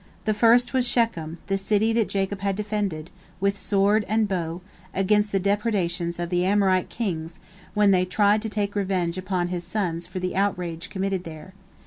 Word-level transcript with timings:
The 0.25 0.33
first 0.33 0.73
was 0.73 0.87
Shechem, 0.87 1.37
the 1.45 1.59
city 1.59 1.93
that 1.93 2.09
Jacob 2.09 2.39
had 2.39 2.55
defended, 2.55 3.11
with 3.39 3.55
sword 3.55 4.03
and 4.07 4.27
bow, 4.27 4.61
against 4.95 5.31
the 5.31 5.39
depredations 5.39 6.19
of 6.19 6.31
the 6.31 6.43
Amorite 6.43 6.89
kings 6.89 7.39
when 7.75 7.91
they 7.91 8.05
tried 8.05 8.41
to 8.41 8.49
take 8.49 8.75
revenge 8.75 9.19
upon 9.19 9.49
his 9.49 9.63
sons 9.63 10.07
for 10.07 10.17
the 10.19 10.35
outrage 10.35 10.89
committed 10.89 11.23
there. 11.23 11.53